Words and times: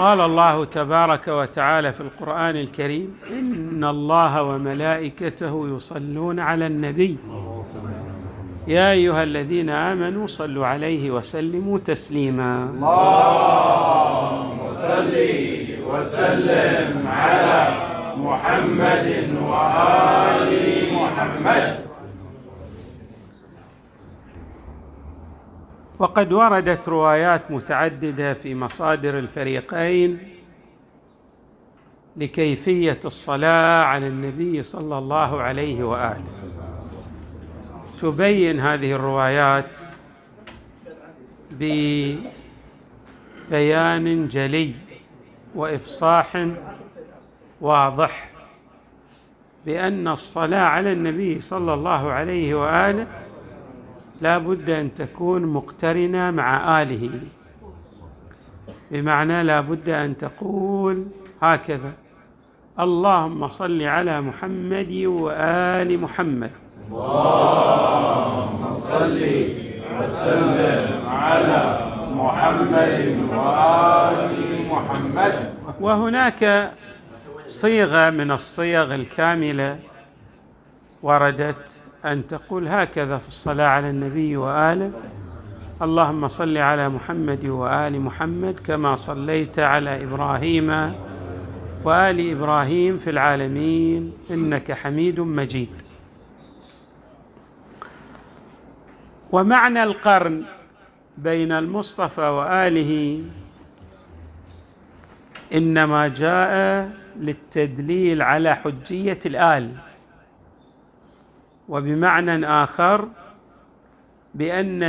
قال 0.00 0.20
الله 0.20 0.64
تبارك 0.64 1.28
وتعالى 1.28 1.92
في 1.92 2.00
القرآن 2.00 2.56
الكريم 2.56 3.14
إن 3.30 3.84
الله 3.84 4.42
وملائكته 4.42 5.76
يصلون 5.76 6.40
على 6.40 6.66
النبي. 6.66 7.16
يا 8.68 8.90
أيها 8.90 9.22
الذين 9.22 9.70
آمنوا 9.70 10.26
صلوا 10.26 10.66
عليه 10.66 11.10
وسلموا 11.10 11.78
تسليما. 11.78 12.64
اللهم 12.64 14.58
صل 14.72 15.14
وسلم 15.86 17.06
على 17.06 17.74
محمد 18.16 19.28
وآل 19.42 20.52
محمد. 20.94 21.79
وقد 26.00 26.32
وردت 26.32 26.88
روايات 26.88 27.50
متعددة 27.50 28.34
في 28.34 28.54
مصادر 28.54 29.18
الفريقين 29.18 30.18
لكيفية 32.16 33.00
الصلاة 33.04 33.84
على 33.84 34.06
النبي 34.08 34.62
صلى 34.62 34.98
الله 34.98 35.40
عليه 35.42 35.84
وآله. 35.84 36.24
تبين 38.00 38.60
هذه 38.60 38.92
الروايات 38.92 39.76
ببيان 43.50 44.28
جلي 44.28 44.74
وإفصاح 45.54 46.46
واضح 47.60 48.30
بأن 49.66 50.08
الصلاة 50.08 50.64
على 50.64 50.92
النبي 50.92 51.40
صلى 51.40 51.74
الله 51.74 52.12
عليه 52.12 52.54
وآله 52.54 53.06
لا 54.20 54.38
بد 54.38 54.70
أن 54.70 54.94
تكون 54.94 55.42
مقترنة 55.42 56.30
مع 56.30 56.82
آله. 56.82 57.10
بمعنى 58.90 59.42
لا 59.42 59.60
بد 59.60 59.88
أن 59.88 60.18
تقول 60.18 61.06
هكذا 61.42 61.92
اللهم 62.80 63.48
صل 63.48 63.82
على 63.82 64.20
محمد 64.20 64.92
وآل 65.04 66.00
محمد. 66.00 66.50
اللهم 66.90 68.74
صل 68.74 69.20
وسلم 70.00 71.08
على 71.08 71.78
محمد 72.12 72.98
وآل 73.36 74.32
محمد. 74.70 75.54
وهناك 75.80 76.72
صيغة 77.46 78.10
من 78.10 78.30
الصيغ 78.30 78.94
الكاملة 78.94 79.78
وردت 81.02 81.82
أن 82.04 82.26
تقول 82.26 82.68
هكذا 82.68 83.16
في 83.16 83.28
الصلاة 83.28 83.66
على 83.66 83.90
النبي 83.90 84.36
وآله. 84.36 84.90
اللهم 85.82 86.28
صل 86.28 86.56
على 86.56 86.88
محمد 86.88 87.46
وآل 87.46 88.00
محمد 88.00 88.60
كما 88.66 88.94
صليت 88.94 89.58
على 89.58 90.04
إبراهيم 90.04 90.94
وآل 91.84 92.30
إبراهيم 92.30 92.98
في 92.98 93.10
العالمين. 93.10 94.12
إنك 94.30 94.72
حميد 94.72 95.20
مجيد. 95.20 95.68
ومعنى 99.32 99.82
القرن 99.82 100.44
بين 101.18 101.52
المصطفى 101.52 102.20
وآله 102.20 103.22
إنما 105.54 106.08
جاء 106.08 106.90
للتدليل 107.16 108.22
على 108.22 108.56
حجية 108.56 109.20
الآل. 109.26 109.89
وبمعنى 111.70 112.46
آخر 112.46 113.08
بأن 114.34 114.82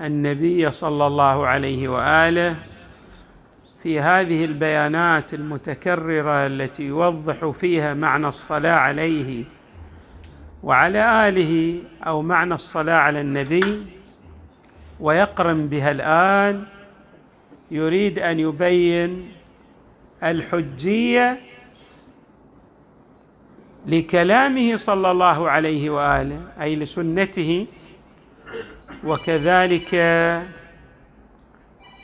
النبي 0.00 0.70
صلى 0.70 1.06
الله 1.06 1.46
عليه 1.46 1.88
وآله 1.88 2.56
في 3.82 4.00
هذه 4.00 4.44
البيانات 4.44 5.34
المتكررة 5.34 6.46
التي 6.46 6.82
يوضح 6.82 7.46
فيها 7.46 7.94
معنى 7.94 8.28
الصلاة 8.28 8.72
عليه 8.72 9.44
وعلى 10.62 11.28
آله 11.28 11.82
أو 12.06 12.22
معنى 12.22 12.54
الصلاة 12.54 12.94
على 12.96 13.20
النبي 13.20 13.82
ويقرن 15.00 15.68
بها 15.68 15.90
الآن 15.90 16.64
يريد 17.70 18.18
أن 18.18 18.40
يبين 18.40 19.28
الحجية 20.22 21.40
لكلامه 23.86 24.76
صلى 24.76 25.10
الله 25.10 25.50
عليه 25.50 25.90
وآله 25.90 26.40
أي 26.60 26.76
لسنته 26.76 27.66
وكذلك 29.04 29.94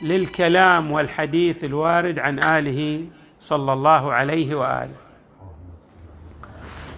للكلام 0.01 0.91
والحديث 0.91 1.63
الوارد 1.63 2.19
عن 2.19 2.43
آله 2.43 3.05
صلى 3.39 3.73
الله 3.73 4.13
عليه 4.13 4.55
وآله. 4.55 4.95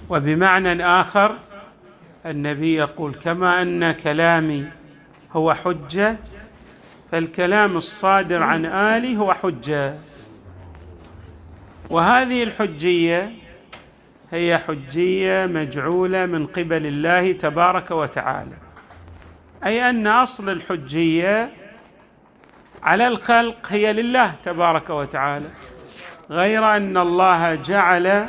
وبمعنى 0.09 0.85
آخر 0.85 1.37
النبي 2.25 2.75
يقول 2.75 3.13
كما 3.13 3.61
أن 3.61 3.91
كلامي 3.91 4.65
هو 5.31 5.53
حجة 5.53 6.17
فالكلام 7.11 7.77
الصادر 7.77 8.43
عن 8.43 8.65
آلي 8.65 9.17
هو 9.17 9.33
حجة. 9.33 9.95
وهذه 11.89 12.43
الحجية 12.43 13.31
هي 14.31 14.57
حجية 14.57 15.45
مجعولة 15.45 16.25
من 16.25 16.47
قبل 16.47 16.85
الله 16.85 17.31
تبارك 17.31 17.91
وتعالى. 17.91 18.55
أي 19.65 19.89
أن 19.89 20.07
أصل 20.07 20.49
الحجية 20.49 21.49
على 22.83 23.07
الخلق 23.07 23.57
هي 23.69 23.93
لله 23.93 24.35
تبارك 24.43 24.89
وتعالى 24.89 25.49
غير 26.29 26.75
أن 26.75 26.97
الله 26.97 27.55
جعل 27.55 28.25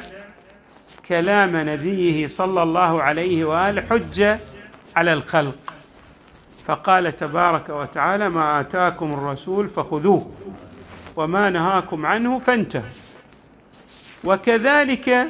كلام 1.09 1.57
نبيه 1.57 2.27
صلى 2.27 2.63
الله 2.63 3.03
عليه 3.03 3.45
وآله 3.45 3.83
حجة 3.91 4.39
على 4.97 5.13
الخلق. 5.13 5.75
فقال 6.65 7.17
تبارك 7.17 7.69
وتعالى 7.69 8.29
ما 8.29 8.61
آتاكم 8.61 9.13
الرسول 9.13 9.69
فخذوه 9.69 10.33
وما 11.17 11.51
نهاكم 11.51 12.07
عنه 12.07 12.39
فانتهوا. 12.39 12.85
وكذلك 14.25 15.29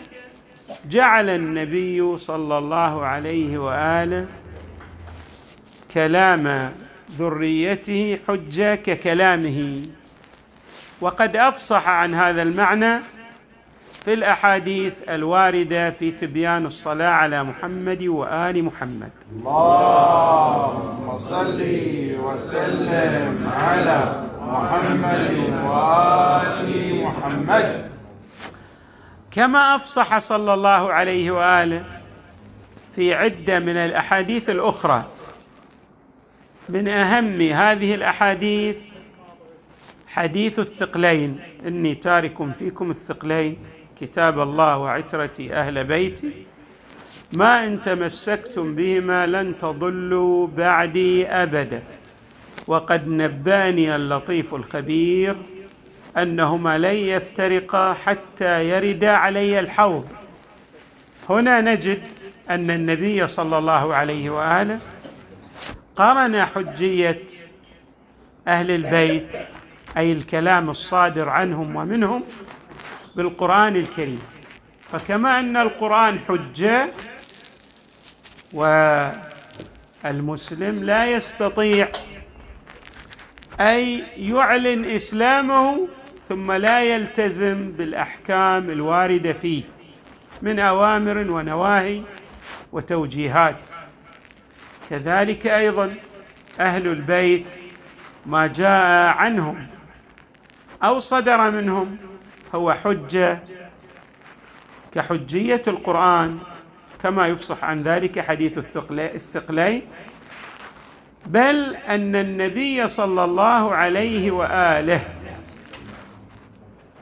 جعل 0.90 1.30
النبي 1.30 2.16
صلى 2.16 2.58
الله 2.58 3.04
عليه 3.06 3.58
وآله 3.58 4.26
كلام 5.94 6.72
ذريته 7.18 8.18
حجة 8.28 8.74
ككلامه. 8.74 9.82
وقد 11.00 11.36
أفصح 11.36 11.88
عن 11.88 12.14
هذا 12.14 12.42
المعنى 12.42 13.00
في 14.04 14.12
الأحاديث 14.12 14.92
الواردة 15.08 15.90
في 15.90 16.10
تبيان 16.10 16.66
الصلاة 16.66 17.10
على 17.10 17.44
محمد 17.44 18.02
وآل 18.06 18.64
محمد. 18.64 19.10
اللهم 19.32 21.18
صل 21.18 21.62
وسلم 22.22 23.50
على 23.60 24.24
محمد 24.40 25.52
وآل 25.64 27.02
محمد. 27.04 27.81
كما 29.32 29.76
أفصح 29.76 30.18
صلى 30.18 30.54
الله 30.54 30.92
عليه 30.92 31.30
وآله 31.30 31.84
في 32.94 33.14
عدة 33.14 33.58
من 33.58 33.76
الأحاديث 33.76 34.50
الأخرى. 34.50 35.04
من 36.68 36.88
أهم 36.88 37.40
هذه 37.40 37.94
الأحاديث 37.94 38.76
حديث 40.06 40.58
الثقلين. 40.58 41.40
إني 41.66 41.94
تارك 41.94 42.54
فيكم 42.58 42.90
الثقلين 42.90 43.58
كتاب 44.00 44.40
الله 44.40 44.78
وعترتي 44.78 45.54
أهل 45.54 45.84
بيتي. 45.84 46.32
ما 47.32 47.66
إن 47.66 47.82
تمسكتم 47.82 48.74
بهما 48.74 49.26
لن 49.26 49.58
تضلوا 49.58 50.46
بعدي 50.46 51.26
أبدا. 51.26 51.82
وقد 52.66 53.08
نباني 53.08 53.96
اللطيف 53.96 54.54
الخبير 54.54 55.36
أنهما 56.16 56.78
لن 56.78 56.94
يفترقا 56.94 57.94
حتى 57.94 58.68
يردا 58.68 59.10
علي 59.10 59.60
الحوض. 59.60 60.08
هنا 61.28 61.60
نجد 61.60 62.08
أن 62.50 62.70
النبي 62.70 63.26
صلى 63.26 63.58
الله 63.58 63.94
عليه 63.94 64.30
وآله 64.30 64.78
قرن 65.96 66.44
حجية 66.44 67.22
أهل 68.48 68.70
البيت 68.70 69.36
أي 69.96 70.12
الكلام 70.12 70.70
الصادر 70.70 71.28
عنهم 71.28 71.76
ومنهم 71.76 72.22
بالقرآن 73.16 73.76
الكريم. 73.76 74.22
فكما 74.92 75.38
أن 75.38 75.56
القرآن 75.56 76.18
حجه 76.18 76.88
والمسلم 80.04 80.84
لا 80.84 81.06
يستطيع 81.06 81.88
اي 83.60 84.04
يعلن 84.16 84.84
إسلامه 84.84 85.88
ثم 86.28 86.52
لا 86.52 86.82
يلتزم 86.82 87.72
بالأحكام 87.72 88.70
الواردة 88.70 89.32
فيه 89.32 89.62
من 90.42 90.58
أوامر 90.58 91.18
ونواهي 91.18 92.02
وتوجيهات. 92.72 93.70
كذلك 94.90 95.46
أيضا 95.46 95.92
أهل 96.60 96.88
البيت 96.88 97.52
ما 98.26 98.46
جاء 98.46 99.06
عنهم 99.16 99.66
أو 100.82 101.00
صدر 101.00 101.50
منهم 101.50 101.96
هو 102.54 102.72
حجة 102.72 103.42
كحجية 104.94 105.62
القرآن 105.68 106.38
كما 107.02 107.26
يفصح 107.26 107.64
عن 107.64 107.82
ذلك 107.82 108.20
حديث 108.20 108.58
الثقلين 108.90 109.82
بل 111.26 111.76
أن 111.76 112.16
النبي 112.16 112.86
صلى 112.86 113.24
الله 113.24 113.74
عليه 113.74 114.30
وآله 114.30 115.21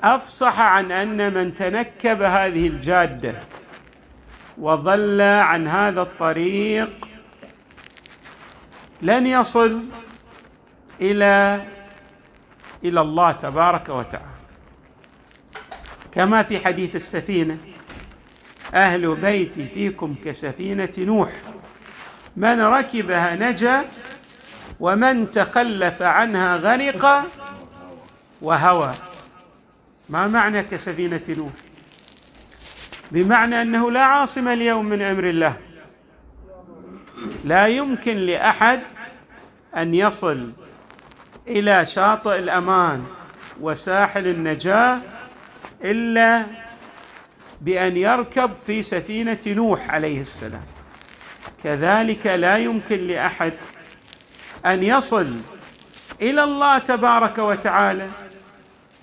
أفصح 0.03 0.61
عن 0.61 0.93
أن 0.93 1.35
من 1.35 1.55
تنكب 1.55 2.23
هذه 2.23 2.67
الجادة 2.67 3.41
وضل 4.59 5.21
عن 5.21 5.69
هذا 5.69 6.03
الطريق 6.03 7.09
لن 9.03 9.27
يصل 9.27 9.85
إلى 11.01 11.65
إلى 12.85 13.01
الله 13.01 13.33
تبارك 13.33 13.89
وتعالى. 13.89 14.27
كما 16.13 16.43
في 16.43 16.65
حديث 16.65 16.97
السفينة 16.97 17.59
أهل 18.75 19.15
بيتي 19.15 19.69
فيكم 19.69 20.15
كسفينة 20.25 20.93
نوح 20.99 21.31
من 22.37 22.61
ركبها 22.61 23.37
نجا 23.37 23.85
ومن 24.81 25.31
تخلف 25.31 26.03
عنها 26.03 26.57
غرق 26.57 27.27
وهوى. 28.43 28.93
ما 30.11 30.27
معنى 30.27 30.63
كسفينة 30.63 31.23
نوح؟ 31.29 31.53
بمعنى 33.13 33.63
أنه 33.63 33.91
لا 33.91 34.01
عاصم 34.01 34.49
اليوم 34.49 34.85
من 34.85 35.03
أمر 35.03 35.31
الله. 35.31 35.57
لا 37.45 37.67
يمكن 37.67 38.17
لأحد 38.17 38.81
أن 39.77 39.95
يصل 39.95 40.53
إلى 41.49 41.87
شاطئ 41.87 42.39
الأمان 42.39 43.05
وساحل 43.61 44.27
النجاة 44.27 44.99
إلا 45.85 46.47
بأن 47.61 47.97
يركب 47.97 48.51
في 48.67 48.83
سفينة 48.83 49.41
نوح 49.47 49.91
عليه 49.91 50.21
السلام. 50.21 50.67
كذلك 51.65 52.27
لا 52.27 52.59
يمكن 52.59 52.99
لأحد 52.99 53.53
أن 54.67 54.83
يصل 54.83 55.37
إلى 56.23 56.45
الله 56.45 56.79
تبارك 56.79 57.39
وتعالى 57.39 58.09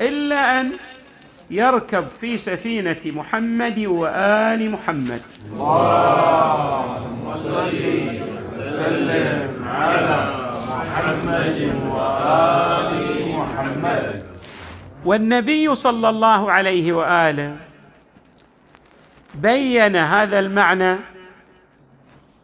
إلا 0.02 0.62
أن 0.62 0.72
يركب 1.50 2.08
في 2.10 2.38
سفينة 2.38 3.00
محمد 3.06 3.80
وآل 3.80 4.72
محمد. 4.72 5.22
اللهم 5.54 7.36
صل 7.36 7.72
وسلم 8.58 9.66
على 9.68 10.18
محمد 10.70 11.60
وال 11.92 12.92
محمد 13.32 14.24
والنبي 15.06 15.76
صلى 15.76 16.10
الله 16.10 16.52
عليه 16.52 16.94
وآله 16.94 17.58
بين 19.36 19.96
هذا 19.96 20.40
المعنى 20.40 20.98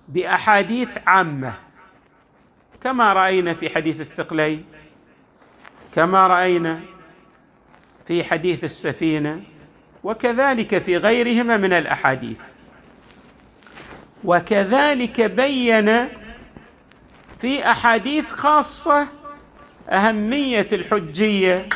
بأحاديث 0.07 0.97
عامة. 1.07 1.53
كما 2.83 3.13
رأينا 3.13 3.53
في 3.53 3.69
حديث 3.69 4.01
الثقلين 4.01 4.65
كما 5.95 6.27
رأينا 6.27 6.79
في 8.07 8.23
حديث 8.23 8.63
السفينة 8.63 9.41
وكذلك 10.03 10.77
في 10.77 10.97
غيرهما 10.97 11.57
من 11.57 11.73
الأحاديث. 11.73 12.37
وكذلك 14.23 15.21
بين 15.21 16.07
في 17.39 17.71
أحاديث 17.71 18.29
خاصة 18.29 19.07
أهمية 19.89 20.67
الحجية 20.73 21.69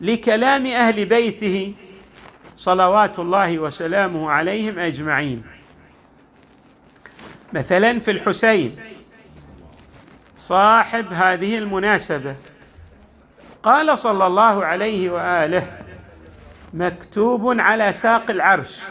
لكلام 0.00 0.66
أهل 0.66 1.04
بيته 1.04 1.74
صلوات 2.56 3.18
الله 3.18 3.58
وسلامه 3.58 4.30
عليهم 4.30 4.78
أجمعين. 4.78 5.42
مثلا 7.52 7.98
في 7.98 8.10
الحسين 8.10 8.76
صاحب 10.36 11.12
هذه 11.12 11.58
المناسبة. 11.58 12.36
قال 13.62 13.98
صلى 13.98 14.26
الله 14.26 14.64
عليه 14.64 15.10
وآله 15.10 15.78
مكتوب 16.74 17.60
على 17.60 17.92
ساق 17.92 18.30
العرش. 18.30 18.82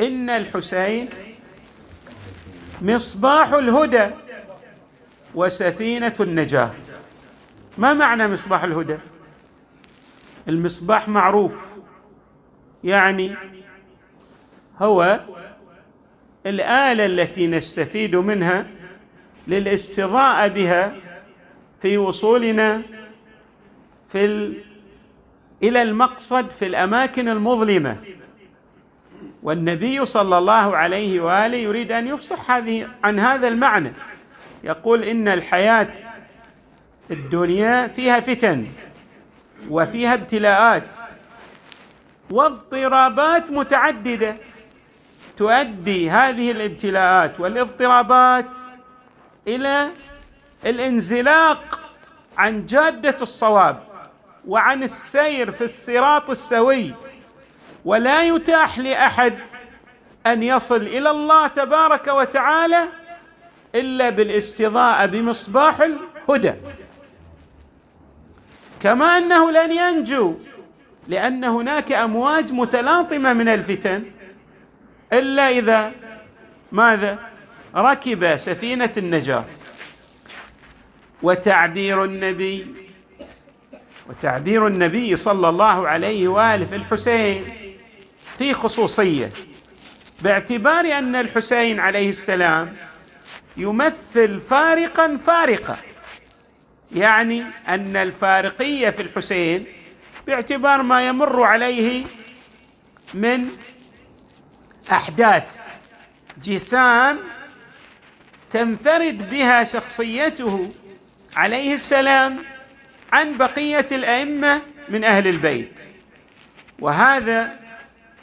إن 0.00 0.30
الحسين 0.30 1.08
مصباح 2.82 3.52
الهدى 3.52 4.10
وسفينة 5.34 6.14
النجاة. 6.20 6.70
ما 7.78 7.94
معنى 7.94 8.28
مصباح 8.28 8.62
الهدى؟ 8.62 8.98
المصباح 10.48 11.08
معروف. 11.08 11.70
يعني 12.84 13.36
هو 14.82 15.20
الآلة 16.46 17.06
التي 17.06 17.46
نستفيد 17.46 18.16
منها 18.16 18.66
للاستضاءة 19.48 20.46
بها 20.46 20.94
في 21.82 21.98
وصولنا 21.98 22.82
في 24.12 24.24
ال... 24.24 24.64
إلى 25.62 25.82
المقصد 25.82 26.50
في 26.50 26.66
الأماكن 26.66 27.28
المظلمة. 27.28 27.96
والنبي 29.42 30.06
صلى 30.06 30.38
الله 30.38 30.76
عليه 30.76 31.20
وآله 31.20 31.56
يريد 31.56 31.92
أن 31.92 32.06
يفصح 32.06 32.50
هذه 32.50 32.88
عن 33.04 33.18
هذا 33.18 33.48
المعنى. 33.48 33.92
يقول 34.64 35.04
إن 35.04 35.28
الحياة 35.28 35.88
الدنيا 37.10 37.88
فيها 37.88 38.20
فتن 38.20 38.66
وفيها 39.70 40.14
ابتلاءات 40.14 40.94
واضطرابات 42.30 43.50
متعددة 43.50 44.36
تؤدي 45.36 46.10
هذه 46.10 46.50
الابتلاءات 46.50 47.40
والاضطرابات 47.40 48.56
إلى 49.48 49.90
الانزلاق 50.66 51.80
عن 52.38 52.66
جادة 52.66 53.16
الصواب. 53.22 53.89
وعن 54.46 54.82
السير 54.82 55.50
في 55.50 55.64
الصراط 55.64 56.30
السوي. 56.30 56.94
ولا 57.84 58.22
يتاح 58.22 58.78
لأحد 58.78 59.38
أن 60.26 60.42
يصل 60.42 60.82
إلى 60.82 61.10
الله 61.10 61.46
تبارك 61.46 62.08
وتعالى 62.08 62.88
إلا 63.74 64.10
بالاستضاءه 64.10 65.06
بمصباح 65.06 65.76
الهدى. 65.80 66.52
كما 68.82 69.18
أنه 69.18 69.50
لن 69.50 69.72
ينجو 69.72 70.34
لأن 71.08 71.44
هناك 71.44 71.92
أمواج 71.92 72.52
متلاطمة 72.52 73.32
من 73.32 73.48
الفتن 73.48 74.04
إلا 75.12 75.48
إذا 75.48 75.92
ماذا؟ 76.72 77.18
ركب 77.76 78.36
سفينة 78.36 78.92
النجاة. 78.96 79.44
وتعبير 81.22 82.04
النبي 82.04 82.89
وتعبير 84.10 84.66
النبي 84.66 85.16
صلى 85.16 85.48
الله 85.48 85.88
عليه 85.88 86.28
وآله 86.28 86.66
في 86.66 86.76
الحسين 86.76 87.44
في 88.38 88.54
خصوصية 88.54 89.30
باعتبار 90.22 90.98
أن 90.98 91.16
الحسين 91.16 91.80
عليه 91.80 92.08
السلام 92.08 92.74
يمثل 93.56 94.40
فارقا 94.40 95.16
فارقه 95.16 95.76
يعني 96.92 97.44
أن 97.68 97.96
الفارقية 97.96 98.90
في 98.90 99.02
الحسين 99.02 99.66
باعتبار 100.26 100.82
ما 100.82 101.08
يمر 101.08 101.42
عليه 101.42 102.04
من 103.14 103.48
أحداث 104.92 105.44
جسام 106.42 107.18
تنفرد 108.50 109.30
بها 109.30 109.64
شخصيته 109.64 110.70
عليه 111.36 111.74
السلام 111.74 112.36
عن 113.12 113.36
بقية 113.36 113.86
الأئمة 113.92 114.62
من 114.88 115.04
أهل 115.04 115.28
البيت. 115.28 115.80
وهذا 116.78 117.60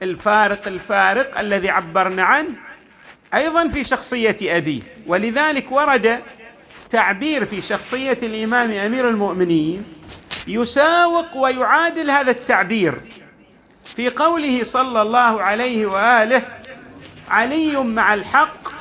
الفارق 0.03 0.67
الفارق 0.67 1.39
الذي 1.39 1.70
عبرنا 1.70 2.24
عنه 2.24 2.50
أيضا 3.34 3.67
في 3.67 3.84
شخصية 3.84 4.36
ابيه 4.41 4.82
ولذلك 5.08 5.72
ورد 5.72 6.20
تعبير 6.89 7.46
في 7.46 7.62
شخصية 7.62 8.17
الإمام 8.24 8.72
أمير 8.72 9.10
المؤمنين 9.10 9.84
يساوق 10.48 11.38
ويعادل 11.38 12.12
هذا 12.12 12.32
التعبير 12.32 13.01
في 13.96 14.10
قوله 14.10 14.63
صلى 14.63 15.01
الله 15.01 15.41
عليه 15.44 15.86
وآله 15.86 16.44
علي 17.29 17.77
مع 17.77 18.13
الحق 18.13 18.74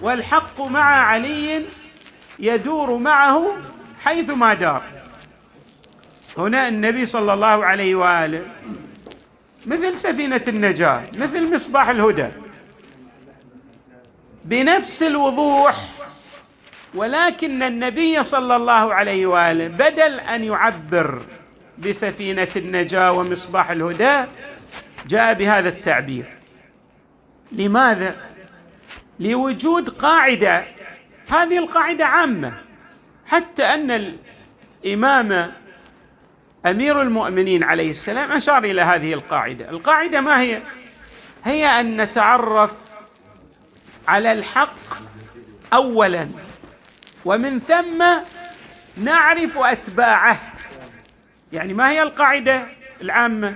والحق 0.00 0.60
مع 0.60 0.84
علي 0.84 1.64
يدور 2.38 2.98
معه 2.98 3.56
حيثما 4.04 4.54
دار. 4.54 4.82
هنا 6.38 6.68
النبي 6.68 7.06
صلى 7.06 7.34
الله 7.34 7.64
عليه 7.64 7.94
وآله 7.94 8.42
مثل 9.66 9.96
سفينة 9.96 10.42
النجاة 10.48 11.02
مثل 11.18 11.54
مصباح 11.54 11.88
الهدى. 11.88 12.28
بنفس 14.44 15.02
الوضوح 15.02 15.88
ولكن 16.94 17.62
النبي 17.62 18.22
صلى 18.24 18.56
الله 18.56 18.94
عليه 18.94 19.26
وآله 19.26 19.68
بدل 19.68 20.20
أن 20.20 20.44
يعبر 20.44 21.22
بسفينة 21.78 22.48
النجاة 22.56 23.12
ومصباح 23.12 23.70
الهدى 23.70 24.24
جاء 25.06 25.34
بهذا 25.34 25.68
التعبير. 25.68 26.24
لماذا؟ 27.52 28.16
لوجود 29.20 29.88
قاعدة. 29.88 30.64
هذه 31.28 31.58
القاعدة 31.58 32.06
عامة. 32.06 32.52
حتى 33.26 33.62
أن 33.62 34.14
الإمام 34.84 35.52
أمير 36.66 37.02
المؤمنين 37.02 37.64
عليه 37.64 37.90
السلام 37.90 38.32
أشار 38.32 38.64
إلى 38.64 38.82
هذه 38.82 39.12
القاعدة. 39.12 39.70
القاعدة 39.70 40.20
ما 40.20 40.40
هي؟ 40.40 40.62
هي 41.44 41.66
أن 41.66 42.00
نتعرف 42.00 42.70
على 44.08 44.32
الحق 44.32 44.74
اولا 45.72 46.28
ومن 47.24 47.60
ثم 47.60 48.04
نعرف 48.96 49.58
أتباعه. 49.58 50.52
يعني 51.52 51.74
ما 51.74 51.90
هي 51.90 52.02
القاعدة 52.02 52.66
العامة؟ 53.02 53.54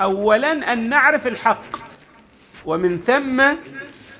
اولا 0.00 0.72
أن 0.72 0.88
نعرف 0.88 1.26
الحق 1.26 1.62
ومن 2.66 2.98
ثم 2.98 3.42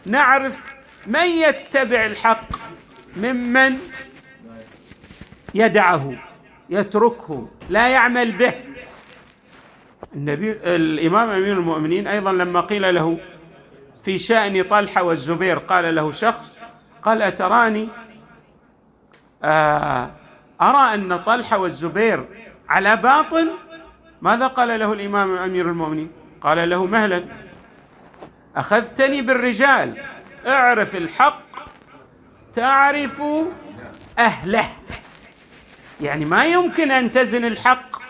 نعرف 0.07 0.73
من 1.07 1.27
يتبع 1.27 2.05
الحق 2.05 2.49
ممن 3.17 3.79
يدعه. 5.55 6.30
يتركه 6.71 7.49
لا 7.71 7.89
يعمل 7.89 8.33
به. 8.33 8.55
النبي 10.15 10.53
الإمام 10.53 11.31
أمير 11.31 11.53
المؤمنين 11.53 12.07
أيضا 12.07 12.33
لما 12.33 12.61
قيل 12.61 12.95
له 12.95 13.19
في 14.03 14.19
شأن 14.19 14.62
طلحة 14.62 15.03
والزبير 15.03 15.59
قال 15.59 15.95
له 15.95 16.12
شخص 16.12 16.59
قال 17.03 17.23
أتراني 17.23 17.89
آه 19.45 20.11
أرى 20.62 20.95
أن 20.95 21.19
طلحة 21.19 21.59
والزبير 21.59 22.25
على 22.69 22.97
باطل 22.97 23.50
ماذا 24.23 24.47
قال 24.47 24.81
له 24.81 24.93
الإمام 24.93 25.37
أمير 25.37 25.69
المؤمنين؟ 25.69 26.11
قال 26.41 26.71
له 26.71 26.87
مهلا 26.87 27.25
أخذتني 28.57 29.23
بالرجال 29.23 29.97
اعرف 30.47 30.97
الحق 30.97 31.43
تعرف 32.55 33.23
أهله. 34.19 34.69
يعني 36.00 36.25
ما 36.25 36.47
يمكن 36.47 36.90
أن 36.90 37.11
تزن 37.11 37.45
الحق 37.45 38.00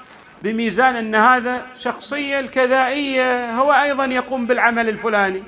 بميزان 0.43 0.97
أن 0.97 1.15
هذا 1.15 1.67
شخصية 1.75 2.41
الكذائية 2.41 3.53
هو 3.53 3.73
أيضا 3.73 4.05
يقوم 4.05 4.47
بالعمل 4.47 4.89
الفلاني. 4.89 5.43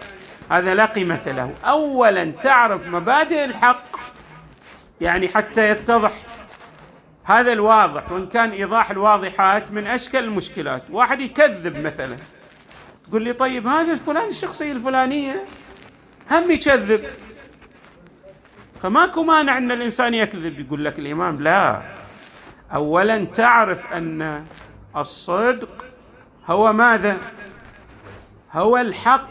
هذا 0.50 0.74
لا 0.74 0.84
قيمة 0.84 1.22
له. 1.26 1.54
اولا 1.64 2.24
تعرف 2.24 2.88
مبادئ 2.88 3.44
الحق 3.44 3.84
يعني 5.00 5.28
حتى 5.28 5.70
يتضح 5.70 6.12
هذا 7.24 7.52
الواضح 7.52 8.12
وإن 8.12 8.26
كان 8.26 8.50
إيضاح 8.50 8.90
الواضحات 8.90 9.70
من 9.70 9.86
أشكل 9.86 10.24
المشكلات. 10.24 10.82
واحد 10.90 11.20
يكذب 11.20 11.78
مثلا 11.86 12.16
تقول 13.08 13.22
لي 13.22 13.32
طيب 13.32 13.66
هذا 13.66 13.92
الفلان 13.92 14.28
الشخصية 14.28 14.72
الفلانية 14.72 15.44
هم 16.30 16.50
يكذب. 16.50 17.04
فماكو 18.82 19.22
مانع 19.22 19.58
أن 19.58 19.70
الإنسان 19.70 20.14
يكذب 20.14 20.60
يقول 20.60 20.84
لك 20.84 20.98
الإمام 20.98 21.42
لا. 21.42 21.82
اولا 22.74 23.24
تعرف 23.24 23.92
أن 23.92 24.44
الصدق 24.96 25.84
هو 26.46 26.72
ماذا؟ 26.72 27.18
هو 28.52 28.76
الحق 28.76 29.30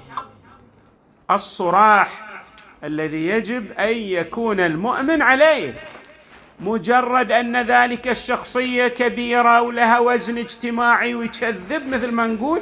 الصراح 1.32 2.28
الذي 2.84 3.28
يجب 3.28 3.72
أن 3.72 3.96
يكون 3.96 4.60
المؤمن 4.60 5.22
عليه 5.22 5.74
مجرد 6.60 7.32
أن 7.32 7.58
ذلك 7.58 8.08
الشخصية 8.08 8.88
كبيرة 8.88 9.62
ولها 9.62 10.00
وزن 10.00 10.38
اجتماعي 10.38 11.16
ويكذب 11.16 11.88
مثل 11.88 12.12
ما 12.12 12.28
نقول 12.28 12.62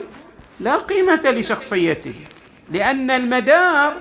لا 0.59 0.75
قيمة 0.75 1.21
لشخصيته 1.25 2.13
لأن 2.71 3.11
المدار 3.11 3.93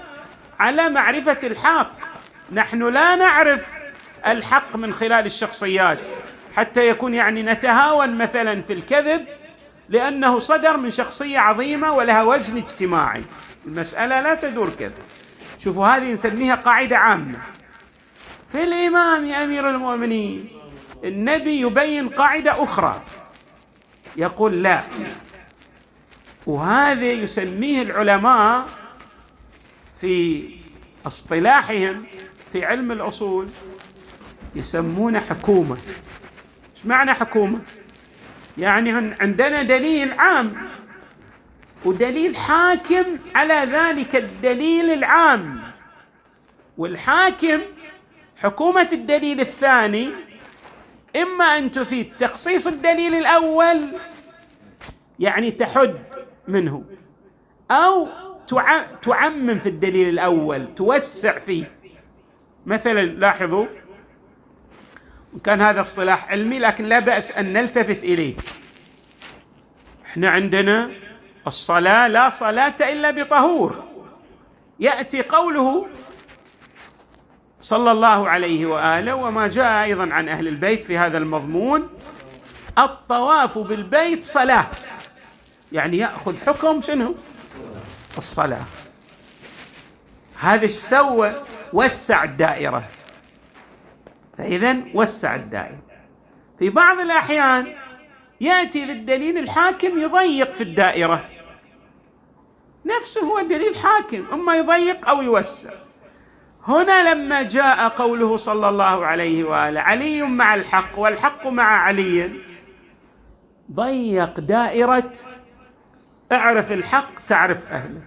على 0.58 0.88
معرفة 0.88 1.38
الحق. 1.44 1.90
نحن 2.52 2.82
لا 2.88 3.16
نعرف 3.16 3.68
الحق 4.26 4.76
من 4.76 4.94
خلال 4.94 5.26
الشخصيات. 5.26 5.98
حتى 6.58 6.88
يكون 6.88 7.14
يعني 7.14 7.42
نتهاون 7.42 8.18
مثلا 8.18 8.62
في 8.62 8.72
الكذب 8.72 9.26
لأنه 9.88 10.38
صدر 10.38 10.76
من 10.76 10.90
شخصية 10.90 11.38
عظيمة 11.38 11.92
ولها 11.92 12.22
وزن 12.22 12.56
اجتماعي. 12.56 13.22
المسألة 13.66 14.20
لا 14.20 14.34
تدور 14.34 14.70
كذا 14.70 14.92
شوفوا 15.58 15.86
هذه 15.86 16.12
نسميها 16.12 16.54
قاعدة 16.54 16.96
عامة. 16.96 17.38
في 18.52 18.64
الإمام 18.64 19.26
يا 19.26 19.44
أمير 19.44 19.70
المؤمنين 19.70 20.48
النبي 21.04 21.60
يبين 21.60 22.08
قاعدة 22.08 22.62
أخرى. 22.62 23.02
يقول 24.16 24.62
لا. 24.62 24.82
وهذا 26.46 27.12
يسميه 27.12 27.82
العلماء 27.82 28.66
في 30.00 30.44
اصطلاحهم 31.06 32.04
في 32.52 32.64
علم 32.64 32.92
الأصول 32.92 33.48
يسمونه 34.54 35.20
حكومة. 35.20 35.76
إيش 36.78 36.86
معنى 36.86 37.12
حكومة؟ 37.12 37.58
يعني 38.58 38.92
عندنا 39.20 39.62
دليل 39.62 40.12
عام 40.12 40.68
ودليل 41.84 42.36
حاكم 42.36 43.04
على 43.34 43.54
ذلك 43.54 44.16
الدليل 44.16 44.90
العام. 44.90 45.60
والحاكم 46.78 47.60
حكومة 48.36 48.88
الدليل 48.92 49.40
الثاني 49.40 50.12
إما 51.16 51.44
أن 51.44 51.72
تفيد 51.72 52.12
تخصيص 52.18 52.66
الدليل 52.66 53.14
الأول 53.14 53.80
يعني 55.18 55.50
تحد 55.50 55.94
منه 56.48 56.84
أو 57.70 58.08
تعمم 59.02 59.58
في 59.58 59.68
الدليل 59.68 60.08
الأول 60.08 60.74
توسع 60.74 61.38
فيه. 61.38 61.72
مثلا 62.66 63.00
لاحظوا 63.00 63.66
كان 65.44 65.62
هذا 65.62 65.80
اصطلاح 65.80 66.30
علمي 66.30 66.58
لكن 66.58 66.84
لا 66.84 66.98
بأس 66.98 67.32
أن 67.32 67.52
نلتفت 67.52 68.04
إليه. 68.04 68.34
إحنا 70.06 70.30
عندنا 70.30 70.90
الصلاة 71.46 72.08
لا 72.08 72.28
صلاة 72.28 72.76
إلا 72.80 73.10
بطهور. 73.10 73.84
يأتي 74.80 75.22
قوله 75.22 75.86
صلى 77.60 77.90
الله 77.90 78.28
عليه 78.28 78.66
وآله 78.66 79.14
وما 79.14 79.46
جاء 79.46 79.84
أيضا 79.84 80.08
عن 80.12 80.28
أهل 80.28 80.48
البيت 80.48 80.84
في 80.84 80.98
هذا 80.98 81.18
المضمون 81.18 81.88
الطواف 82.78 83.58
بالبيت 83.58 84.24
صلاة. 84.24 84.66
يعني 85.72 85.98
يأخذ 85.98 86.36
حكم 86.46 86.80
شنو؟ 86.80 87.14
الصلاة. 88.18 88.64
هذا 90.40 90.62
إيش 90.62 90.72
سوى 90.72 91.32
وسع 91.72 92.24
الدائرة. 92.24 92.88
فاذا 94.38 94.76
وسع 94.94 95.34
الدائره 95.34 95.82
في 96.58 96.70
بعض 96.70 97.00
الأحيان 97.00 97.74
يأتي 98.40 98.84
للدليل 98.84 99.38
الحاكم 99.38 99.98
يضيق 99.98 100.52
في 100.52 100.60
الدائرة. 100.60 101.24
نفسه 102.86 103.20
هو 103.20 103.40
دليل 103.40 103.76
حاكم 103.76 104.26
أما 104.32 104.56
يضيق 104.56 105.08
أو 105.08 105.22
يوسع. 105.22 105.70
هنا 106.64 107.14
لما 107.14 107.42
جاء 107.42 107.88
قوله 107.88 108.36
صلى 108.36 108.68
الله 108.68 109.06
عليه 109.06 109.44
وآله 109.44 109.80
علي 109.80 110.22
مع 110.22 110.54
الحق 110.54 110.98
والحق 110.98 111.46
مع 111.46 111.64
علي. 111.64 112.30
ضيق 113.72 114.40
دائرة 114.40 115.12
اعرف 116.32 116.72
الحق 116.72 117.24
تعرف 117.26 117.66
أهله. 117.66 118.02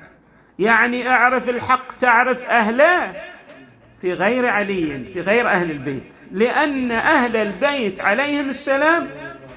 يعني 0.59 1.09
اعرف 1.09 1.50
الحق 1.50 1.97
تعرف 1.97 2.45
أهله 2.45 3.15
في 4.01 4.13
غير 4.13 4.46
علي 4.46 5.03
في 5.13 5.22
غير 5.22 5.48
أهل 5.48 5.72
البيت. 5.72 6.03
لأن 6.31 6.91
أهل 6.91 7.38
البيت 7.38 8.00
عليهم 8.00 8.50
السلام 8.50 9.10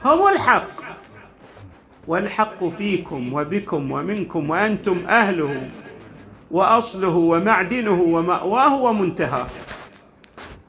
هم 0.04 0.28
الحق. 0.28 0.68
والحق 2.06 2.68
فيكم 2.68 3.32
وبكم 3.32 3.90
ومنكم 3.90 4.50
وأنتم 4.50 5.06
أهله 5.08 5.68
وأصله 6.50 7.08
ومعدنه 7.16 8.00
ومأواه 8.00 8.74
ومنتهاه. 8.74 9.46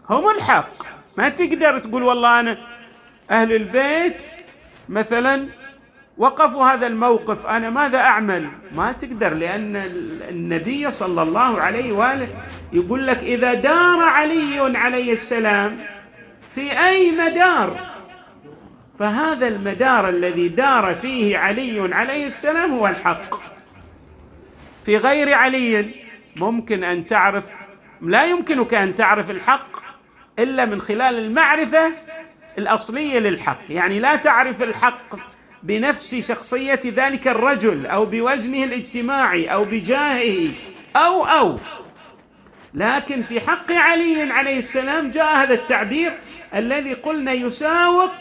هم 0.09 0.29
الحق. 0.29 0.73
ما 1.17 1.29
تقدر 1.29 1.77
تقول 1.77 2.03
والله 2.03 2.39
أنا 2.39 2.57
أهل 3.31 3.55
البيت 3.55 4.21
مثلا 4.89 5.47
وقفوا 6.17 6.65
هذا 6.65 6.87
الموقف 6.87 7.45
أنا 7.45 7.69
ماذا 7.69 7.97
أعمل؟ 7.97 8.49
ما 8.75 8.91
تقدر 8.91 9.33
لأن 9.33 9.75
النبي 10.29 10.91
صلى 10.91 11.21
الله 11.21 11.61
عليه 11.61 11.91
وآله 11.91 12.27
يقول 12.73 13.07
لك 13.07 13.17
إذا 13.17 13.53
دار 13.53 13.99
علي 13.99 14.77
عليه 14.77 15.13
السلام 15.13 15.77
في 16.55 16.87
أي 16.87 17.11
مدار؟ 17.11 17.95
فهذا 18.99 19.47
المدار 19.47 20.09
الذي 20.09 20.47
دار 20.47 20.95
فيه 20.95 21.37
علي 21.37 21.95
عليه 21.95 22.27
السلام 22.27 22.71
هو 22.71 22.87
الحق. 22.87 23.35
في 24.85 24.97
غير 24.97 25.33
علي 25.33 25.95
ممكن 26.35 26.83
أن 26.83 27.07
تعرف 27.07 27.45
لا 28.01 28.25
يمكنك 28.25 28.73
أن 28.73 28.95
تعرف 28.95 29.29
الحق 29.29 29.67
إلا 30.39 30.65
من 30.65 30.81
خلال 30.81 31.19
المعرفة 31.19 31.91
الأصلية 32.57 33.19
للحق. 33.19 33.59
يعني 33.69 33.99
لا 33.99 34.15
تعرف 34.15 34.61
الحق 34.63 35.34
بنفس 35.65 36.15
شخصية 36.15 36.79
ذلك 36.85 37.27
الرجل 37.27 37.85
أو 37.85 38.05
بوزنه 38.05 38.63
الاجتماعي 38.63 39.47
أو 39.47 39.63
بجاهه 39.63 40.51
أو 40.95 41.25
أو. 41.25 41.59
لكن 42.73 43.23
في 43.23 43.39
حق 43.39 43.71
علي 43.71 44.21
عليه 44.31 44.57
السلام 44.57 45.11
جاء 45.11 45.35
هذا 45.35 45.53
التعبير 45.53 46.17
الذي 46.55 46.93
قلنا 46.93 47.31
يساوق. 47.31 48.11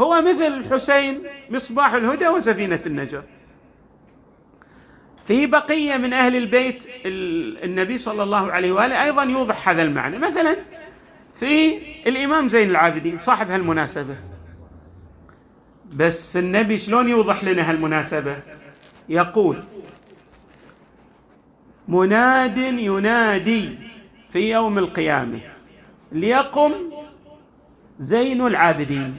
هو 0.00 0.22
مثل 0.22 0.46
الحسين 0.46 1.22
مصباح 1.50 1.94
الهدى 1.94 2.28
وسفينة 2.28 2.80
النجاة. 2.86 3.24
في 5.26 5.46
بقية 5.46 5.96
من 5.96 6.12
أهل 6.12 6.36
البيت 6.36 6.86
النبي 7.64 7.98
صلى 7.98 8.22
الله 8.22 8.52
عليه 8.52 8.72
وآله 8.72 9.04
أيضا 9.04 9.22
يوضح 9.22 9.68
هذا 9.68 9.82
المعنى. 9.82 10.18
مثلا 10.18 10.56
في 11.40 11.78
الإمام 12.06 12.48
زين 12.48 12.70
العابدين 12.70 13.18
صاحب 13.18 13.50
هالمناسبه 13.50 14.16
بس 15.96 16.36
النبي 16.36 16.78
شلون 16.78 17.08
يوضح 17.08 17.44
لنا 17.44 17.70
هالمناسبة؟ 17.70 18.36
يقول 19.08 19.64
مناد 21.88 22.58
ينادي 22.58 23.78
في 24.30 24.50
يوم 24.52 24.78
القيامة 24.78 25.40
ليقم 26.12 26.72
زين 27.98 28.46
العابدين. 28.46 29.18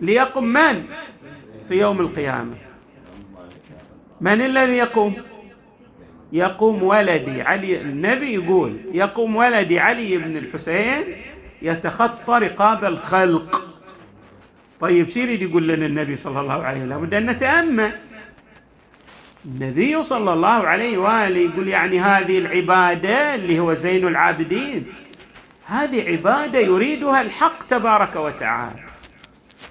ليقم 0.00 0.44
من 0.44 0.84
في 1.68 1.74
يوم 1.74 2.00
القيامة؟ 2.00 2.54
من 4.20 4.40
الذي 4.40 4.72
يقوم؟ 4.72 5.14
يقوم 6.32 6.82
ولدي 6.82 7.42
علي 7.42 7.80
النبي 7.80 8.34
يقول 8.34 8.76
يقوم 8.92 9.36
ولدي 9.36 9.80
علي 9.80 10.18
بن 10.18 10.36
الحسين 10.36 11.04
يتخطى 11.62 12.38
رقاب 12.38 12.84
الخلق. 12.84 13.73
طيب 14.80 15.08
شو 15.08 15.20
يريد 15.20 15.42
يقول 15.42 15.68
لنا 15.68 15.86
النبي 15.86 16.16
صلى 16.16 16.40
الله 16.40 16.64
عليه 16.64 16.78
وسلم 16.78 16.90
لابد 16.90 17.14
أن 17.14 17.26
نتأمل. 17.26 17.92
النبي 19.46 20.02
صلى 20.02 20.32
الله 20.32 20.48
عليه 20.48 20.98
وآله 20.98 21.40
يقول 21.40 21.68
يعني 21.68 22.00
هذه 22.00 22.38
العبادة 22.38 23.34
اللي 23.34 23.60
هو 23.60 23.74
زين 23.74 24.06
العابدين 24.06 24.86
هذه 25.66 26.08
عبادة 26.10 26.58
يريدها 26.58 27.20
الحق 27.20 27.66
تبارك 27.66 28.16
وتعالى. 28.16 28.82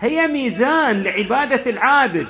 هي 0.01 0.27
ميزان 0.27 1.03
لعبادة 1.03 1.71
العابد 1.71 2.27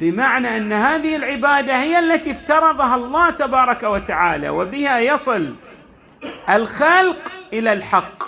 بمعنى 0.00 0.56
أن 0.56 0.72
هذه 0.72 1.16
العبادة 1.16 1.82
هي 1.82 1.98
التي 1.98 2.30
افترضها 2.30 2.96
الله 2.96 3.30
تبارك 3.30 3.82
وتعالى 3.82 4.48
وبها 4.48 5.00
يصل 5.00 5.54
الخلق 6.50 7.32
إلى 7.52 7.72
الحق. 7.72 8.24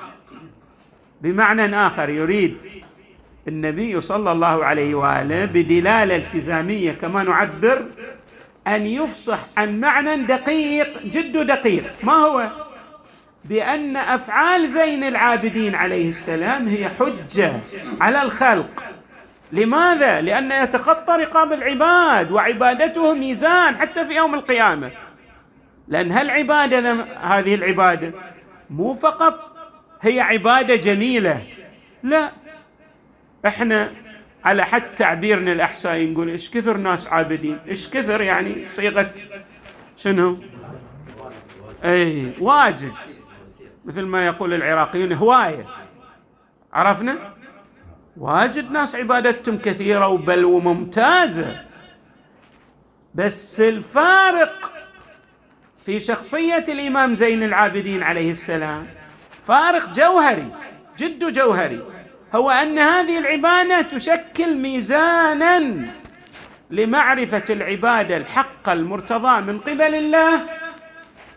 بمعنى 1.21 1.87
آخر 1.87 2.09
يريد 2.09 2.57
النبي 3.49 4.01
صلى 4.01 4.33
الله 4.33 4.65
عليه 4.65 4.95
وآله 4.95 5.45
بدلالة 5.45 6.17
التزامية 6.17 6.93
كما 6.93 7.23
نعبر 7.23 7.87
أن 8.67 8.87
يفصح 8.87 9.39
عن 9.57 9.81
معنى 9.81 10.17
دقيق 10.17 11.03
جد 11.05 11.47
دقيق. 11.47 11.85
ما 12.03 12.13
هو؟ 12.13 12.51
بأن 13.45 13.97
أفعال 13.97 14.67
زين 14.67 15.05
العابدين 15.05 15.75
عليه 15.75 16.09
السلام 16.09 16.69
هي 16.69 16.89
حجة 16.89 17.61
على 18.01 18.23
الخلق. 18.23 18.85
لماذا؟ 19.53 20.21
لأن 20.21 20.53
يتخطى 20.53 21.13
رقاب 21.13 21.53
العباد 21.53 22.31
وعبادته 22.33 23.15
ميزان 23.15 23.77
حتى 23.77 24.07
في 24.07 24.17
يوم 24.17 24.35
القيامة. 24.35 24.91
لأن 25.89 26.13
هالعباده 26.13 27.07
هذه 27.23 27.55
العبادة؟ 27.55 28.13
مو 28.71 28.95
فقط 28.95 29.57
هي 30.03 30.21
عبادة 30.21 30.77
جميلة. 30.77 31.43
لا. 32.03 32.42
إحنا 33.47 33.93
على 34.45 34.65
حد 34.65 34.95
تعبيرنا 34.95 35.53
الاحسائي 35.53 36.11
نقول 36.11 36.29
إيش 36.29 36.51
كثر 36.51 36.77
ناس 36.77 37.07
عابدين؟ 37.07 37.59
إيش 37.69 37.89
كثر 37.89 38.21
يعني 38.21 38.65
صيغة 38.65 39.11
شنو؟ 39.97 40.39
اي 41.85 42.33
واجد. 42.41 42.93
مثل 43.85 44.03
ما 44.03 44.27
يقول 44.27 44.55
العراقيون 44.55 45.13
هواية. 45.13 45.67
عرفنا؟ 46.73 47.35
واجد 48.17 48.71
ناس 48.71 48.95
عبادتهم 48.95 49.59
كثيرة 49.59 50.09
وبل 50.09 50.45
وممتازة. 50.45 51.65
بس 53.15 53.61
الفارق 53.61 54.73
في 55.87 56.01
شخصية 56.01 56.65
الإمام 56.69 57.15
زين 57.15 57.43
العابدين 57.43 58.03
عليه 58.03 58.31
السلام. 58.31 58.87
فارق 59.47 59.93
جوهري 59.93 60.49
جد 60.99 61.33
جوهري. 61.33 61.92
هو 62.35 62.51
أن 62.51 62.79
هذه 62.79 63.19
العبادة 63.19 63.83
تشكل 63.83 64.57
ميزانا 64.57 65.87
لمعرفة 66.71 67.45
العباده 67.51 68.17
الحق 68.17 68.69
المرتضى 68.69 69.41
من 69.41 69.59
قبل 69.59 69.95
الله 69.95 70.41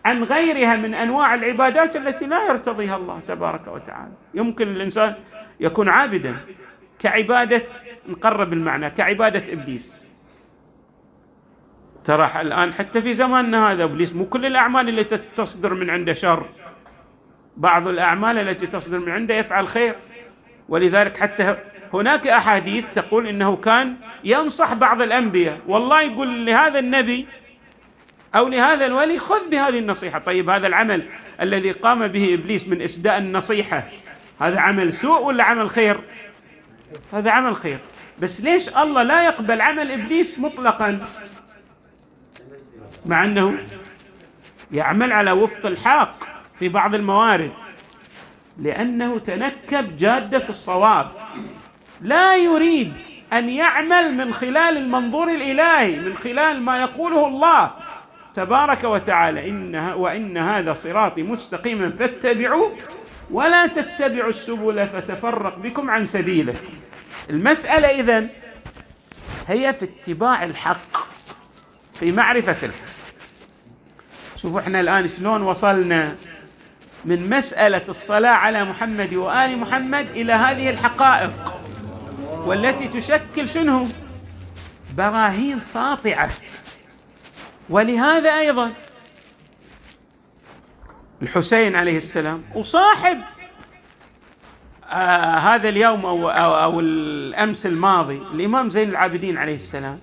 عن 0.04 0.24
غيرها 0.24 0.76
من 0.76 0.94
أنواع 0.94 1.34
العبادات 1.34 1.96
التي 1.96 2.26
لا 2.26 2.46
يرتضيها 2.46 2.96
الله 2.96 3.20
تبارك 3.28 3.68
وتعالى. 3.68 4.12
يمكن 4.34 4.68
الإنسان 4.68 5.14
يكون 5.60 5.88
عابدا 5.88 6.36
كعبادة 6.98 7.62
نقرب 8.08 8.52
المعنى 8.52 8.90
كعبادة 8.90 9.52
إبليس. 9.52 10.06
ترى 12.04 12.30
الآن 12.40 12.72
حتى 12.74 13.02
في 13.02 13.14
زماننا 13.14 13.72
هذا 13.72 13.84
إبليس 13.84 14.12
مو 14.12 14.26
كل 14.26 14.46
الأعمال 14.46 14.98
التي 14.98 15.16
تصدر 15.16 15.74
من 15.74 15.90
عنده 15.90 16.14
شر. 16.14 16.46
بعض 17.56 17.88
الأعمال 17.88 18.38
التي 18.38 18.66
تصدر 18.66 18.98
من 18.98 19.10
عنده 19.12 19.34
يفعل 19.34 19.68
خير. 19.68 19.96
ولذلك 20.68 21.16
حتى 21.16 21.56
هناك 21.94 22.26
أحاديث 22.26 22.84
تقول 22.94 23.26
إنه 23.26 23.56
كان 23.56 23.96
ينصح 24.24 24.72
بعض 24.72 25.02
الأنبياء. 25.02 25.60
والله 25.66 26.02
يقول 26.02 26.46
لهذا 26.46 26.78
النبي 26.78 27.26
أو 28.34 28.48
لهذا 28.48 28.86
الولي 28.86 29.18
خذ 29.18 29.48
بهذه 29.50 29.78
النصيحة. 29.78 30.18
طيب 30.18 30.50
هذا 30.50 30.66
العمل 30.66 31.08
الذي 31.40 31.72
قام 31.72 32.06
به 32.06 32.34
إبليس 32.34 32.68
من 32.68 32.82
إسداء 32.82 33.18
النصيحة 33.18 33.88
هذا 34.40 34.60
عمل 34.60 34.92
سوء 34.92 35.22
ولا 35.22 35.44
عمل 35.44 35.70
خير؟ 35.70 36.00
هذا 37.12 37.30
عمل 37.30 37.56
خير. 37.56 37.78
بس 38.18 38.40
ليش 38.40 38.68
الله 38.68 39.02
لا 39.02 39.24
يقبل 39.24 39.60
عمل 39.60 39.92
إبليس 39.92 40.38
مطلقا؟ 40.38 41.06
مع 43.06 43.24
أنه 43.24 43.58
يعمل 44.72 45.12
على 45.12 45.32
وفق 45.32 45.66
الحق 45.66 46.16
في 46.58 46.68
بعض 46.68 46.94
الموارد. 46.94 47.52
لأنه 48.58 49.18
تنكب 49.18 49.96
جادة 49.96 50.44
الصواب. 50.48 51.10
لا 52.00 52.36
يريد 52.36 52.92
أن 53.32 53.48
يعمل 53.48 54.14
من 54.14 54.34
خلال 54.34 54.76
المنظور 54.76 55.30
الإلهي 55.30 55.96
من 55.96 56.16
خلال 56.16 56.60
ما 56.60 56.80
يقوله 56.80 57.26
الله 57.26 57.70
تبارك 58.34 58.84
وتعالى. 58.84 59.48
إن 59.48 59.76
وإن 59.76 60.38
هذا 60.38 60.72
صراطي 60.72 61.22
مستقيما 61.22 61.90
فاتبعوا 61.90 62.70
ولا 63.30 63.66
تتبعوا 63.66 64.30
السبل 64.30 64.88
فتفرق 64.88 65.58
بكم 65.58 65.90
عن 65.90 66.06
سبيله. 66.06 66.54
المسألة 67.30 68.00
إذن 68.00 68.28
هي 69.48 69.74
في 69.74 69.84
اتباع 69.84 70.44
الحق 70.44 70.96
في 71.94 72.12
معرفة 72.12 72.66
الحق. 72.66 72.96
شوفوا 74.36 74.60
إحنا 74.60 74.80
الآن 74.80 75.08
شلون 75.08 75.42
وصلنا 75.42 76.16
من 77.06 77.30
مسألة 77.30 77.82
الصلاة 77.88 78.30
على 78.30 78.64
محمد 78.64 79.14
وآل 79.14 79.58
محمد 79.58 80.06
إلى 80.10 80.32
هذه 80.32 80.70
الحقائق 80.70 81.60
والتي 82.44 82.88
تشكل 82.88 83.48
شنو؟ 83.48 83.86
براهين 84.96 85.60
ساطعة. 85.60 86.30
ولهذا 87.70 88.30
أيضا 88.30 88.72
الحسين 91.22 91.76
عليه 91.76 91.96
السلام 91.96 92.44
وصاحب 92.54 93.20
آه 94.90 95.36
هذا 95.38 95.68
اليوم 95.68 96.06
أو, 96.06 96.30
أو, 96.30 96.54
أو 96.54 96.80
الأمس 96.80 97.66
الماضي 97.66 98.16
الإمام 98.16 98.70
زين 98.70 98.88
العابدين 98.88 99.38
عليه 99.38 99.54
السلام 99.54 100.00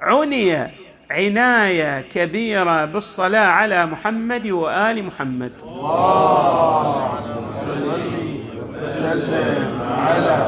عني 0.00 0.81
عناية 1.12 2.00
كبيرة 2.00 2.84
بالصلاة 2.84 3.46
على 3.46 3.86
محمد 3.86 4.46
وآل 4.50 5.04
محمد. 5.04 5.52
الله 5.62 7.08
وسلم 8.72 9.80
على 9.82 10.38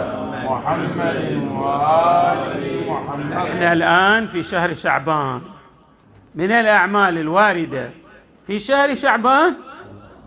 محمد 0.44 1.22
وآل 1.52 2.88
محمد 2.88 3.32
إحنا 3.32 3.72
الآن 3.72 4.26
في 4.26 4.42
شهر 4.42 4.74
شعبان. 4.74 5.40
من 6.34 6.50
الأعمال 6.50 7.18
الواردة 7.18 7.90
في 8.46 8.58
شهر 8.58 8.94
شعبان 8.94 9.54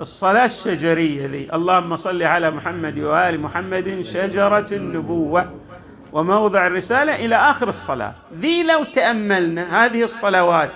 الصلاة 0.02 0.46
الشجرية 0.46 1.28
ذي. 1.28 1.50
اللهم 1.54 1.96
صل 1.96 2.24
على 2.24 2.52
محمد 2.52 3.00
وآل 3.00 3.40
محمد 3.42 4.02
شجرة 4.02 4.68
النبوة. 4.72 5.67
وموضع 6.14 6.68
الرسالة 6.68 7.16
إلى 7.16 7.36
آخر 7.36 7.70
الصلاة. 7.70 8.16
ذي 8.34 8.64
لو 8.64 8.84
تأملنا 8.84 9.86
هذه 9.86 10.04
الصلوات 10.04 10.72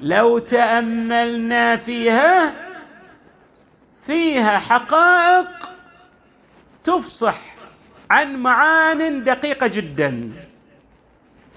لو 0.00 0.38
تأملنا 0.38 1.76
فيها 1.76 2.54
فيها 4.06 4.58
حقائق 4.58 5.48
تفصح 6.84 7.38
عن 8.10 8.36
معان 8.36 9.24
دقيقة 9.24 9.66
جدا. 9.66 10.32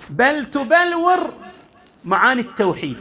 بل 0.09 0.45
تبلور 0.45 1.33
معاني 2.05 2.41
التوحيد 2.41 2.99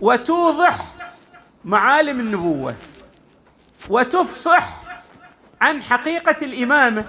وتوضح 0.00 0.76
معالم 1.64 2.20
النبوة 2.20 2.74
وتفصح 3.88 4.82
عن 5.60 5.82
حقيقة 5.82 6.36
الإمامة. 6.44 7.04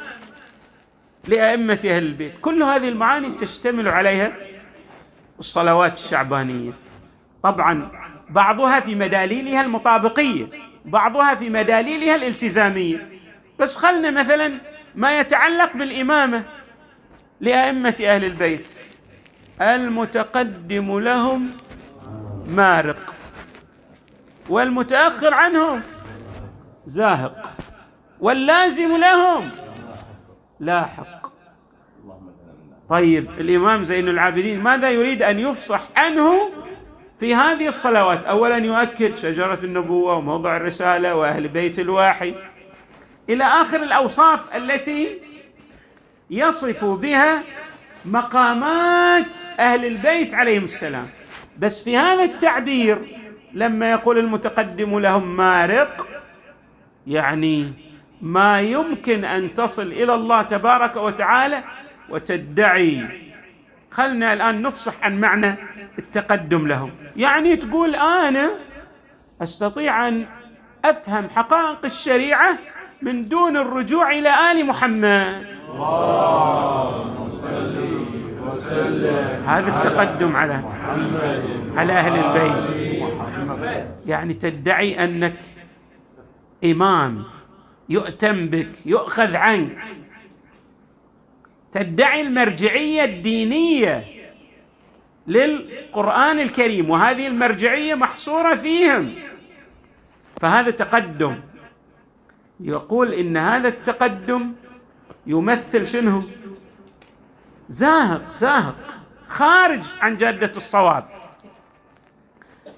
لأئمة 1.27 1.79
أهل 1.85 2.03
البيت. 2.03 2.33
كل 2.41 2.63
هذه 2.63 2.87
المعاني 2.89 3.31
تشتمل 3.31 3.87
عليها 3.87 4.33
الصلوات 5.39 5.93
الشعبانية. 5.93 6.71
طبعا 7.43 7.91
بعضها 8.29 8.79
في 8.79 8.95
مداليلها 8.95 9.61
المطابقية 9.61 10.47
بعضها 10.85 11.35
في 11.35 11.49
مداليلها 11.49 12.15
الالتزامية. 12.15 13.09
بس 13.59 13.75
خلنا 13.75 14.11
مثلا 14.11 14.53
ما 14.95 15.19
يتعلق 15.19 15.73
بالإمامة 15.73 16.43
لأئمة 17.41 17.95
أهل 18.01 18.25
البيت. 18.25 18.67
المتقدم 19.61 20.99
لهم 20.99 21.49
مارق 22.47 23.15
والمتأخر 24.49 25.33
عنهم 25.33 25.81
زاهق 26.85 27.53
واللازم 28.19 28.97
لهم 28.97 29.51
لاحق. 30.59 31.16
طيب 32.89 33.29
الإمام 33.39 33.83
زين 33.83 34.07
العابدين 34.07 34.59
ماذا 34.63 34.89
يريد 34.89 35.23
أن 35.23 35.39
يفصح 35.39 35.81
عنه 35.97 36.49
في 37.19 37.35
هذه 37.35 37.67
الصلوات؟ 37.67 38.25
اولا 38.25 38.57
يؤكد 38.57 39.17
شجرة 39.17 39.59
النبوة 39.63 40.15
وموضع 40.15 40.57
الرسالة 40.57 41.15
وأهل 41.15 41.47
بيت 41.47 41.79
الواحي 41.79 42.35
إلى 43.29 43.43
آخر 43.43 43.83
الأوصاف 43.83 44.55
التي 44.55 45.17
يصف 46.29 46.85
بها 46.85 47.43
مقامات 48.05 49.25
أهل 49.59 49.85
البيت 49.85 50.33
عليهم 50.33 50.63
السلام. 50.63 51.07
بس 51.59 51.83
في 51.83 51.97
هذا 51.97 52.23
التعبير 52.23 53.17
لما 53.53 53.91
يقول 53.91 54.17
المتقدم 54.17 54.99
لهم 54.99 55.35
مارق 55.35 56.07
يعني 57.07 57.73
ما 58.21 58.61
يمكن 58.61 59.25
أن 59.25 59.53
تصل 59.53 59.87
إلى 59.87 60.13
الله 60.13 60.41
تبارك 60.41 60.95
وتعالى 60.95 61.63
وتدعي. 62.09 63.05
خلنا 63.91 64.33
الآن 64.33 64.61
نفصح 64.61 64.93
عن 65.03 65.19
معنى 65.19 65.55
التقدم 65.99 66.67
لهم. 66.67 66.91
يعني 67.15 67.55
تقول 67.55 67.95
أنا 67.95 68.51
أستطيع 69.41 70.07
أن 70.07 70.25
أفهم 70.85 71.29
حقائق 71.35 71.85
الشريعة 71.85 72.57
من 73.01 73.27
دون 73.27 73.57
الرجوع 73.57 74.11
إلى 74.11 74.29
آل 74.51 74.65
محمد. 74.65 75.47
هذا 79.45 79.67
التقدم 79.67 80.35
على 80.35 80.57
محمد 80.57 81.43
على 81.75 81.93
أهل 81.93 82.13
البيت. 82.13 82.97
يعني 84.05 84.33
تدعي 84.33 85.03
أنك 85.03 85.39
إمام 86.63 87.23
يؤتم 87.89 88.47
بك 88.47 88.69
يؤخذ 88.85 89.35
عنك. 89.35 89.77
تدعي 91.77 92.21
المرجعية 92.21 93.03
الدينية 93.03 94.05
للقرآن 95.27 96.39
الكريم 96.39 96.89
وهذه 96.89 97.27
المرجعية 97.27 97.95
محصورة 97.95 98.55
فيهم. 98.55 99.15
فهذا 100.41 100.71
تقدم. 100.71 101.39
يقول 102.59 103.13
إن 103.13 103.37
هذا 103.37 103.67
التقدم 103.67 104.53
يمثل 105.27 105.87
شنو؟ 105.87 106.23
زاهق 107.69 108.31
زاهق 108.31 108.75
خارج 109.29 109.85
عن 110.01 110.17
جادة 110.17 110.51
الصواب. 110.55 111.09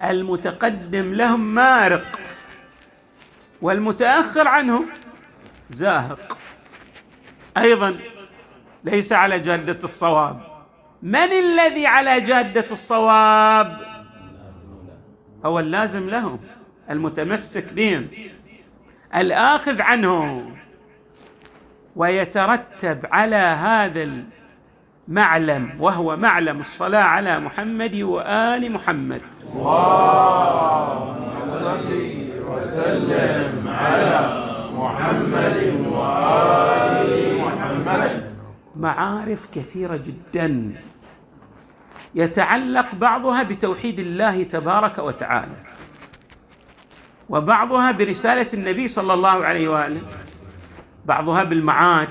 المتقدم 0.04 1.14
لهم 1.14 1.56
مارق 1.56 2.20
والمتأخر 3.62 4.48
عنهم 4.48 4.86
زاهق. 5.70 6.38
أيضا 7.58 8.00
ليس 8.84 9.14
على 9.14 9.40
جادة 9.40 9.80
الصواب. 9.84 10.42
من 11.04 11.16
الذي 11.16 11.88
على 11.88 12.22
جادة 12.22 12.68
الصواب؟ 12.72 13.78
هو 15.46 15.60
اللازم 15.60 16.10
لهم 16.10 16.40
المتمسك 16.90 17.74
بهم 17.74 18.08
الآخذ 19.16 19.82
عنهم 19.82 20.56
ويترتب 21.96 23.06
على 23.12 23.36
هذا 23.36 24.24
المعلم 25.08 25.82
وهو 25.82 26.18
معلم 26.18 26.60
الصلاة 26.60 27.04
على 27.04 27.40
محمد 27.40 27.96
وآل 27.96 28.72
محمد. 28.72 29.22
اللهم 29.56 31.30
صل 31.50 31.92
وسلم 32.50 33.68
على 33.68 34.44
محمد 34.74 35.86
وآل 35.92 37.38
محمد. 37.38 38.29
معارف 38.80 39.48
كثيرة 39.56 39.98
جدا 39.98 40.74
يتعلق 42.16 42.96
بعضها 42.96 43.44
بتوحيد 43.44 44.00
الله 44.00 44.44
تبارك 44.44 44.98
وتعالى 44.98 45.56
وبعضها 47.30 47.92
برسالة 47.92 48.48
النبي 48.54 48.88
صلى 48.88 49.14
الله 49.14 49.46
عليه 49.46 49.68
وآله 49.70 50.02
بعضها 51.06 51.44
بالمعاد 51.44 52.10